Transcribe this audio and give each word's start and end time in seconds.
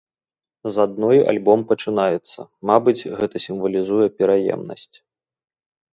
З 0.75 0.79
адной 0.87 1.19
альбом 1.33 1.59
пачынаецца, 1.73 2.39
мабыць, 2.71 3.07
гэта 3.19 3.35
сімвалізуе 3.47 4.07
пераемнасць. 4.23 4.95